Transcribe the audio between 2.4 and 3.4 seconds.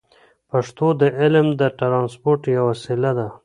یوه وسیله ده.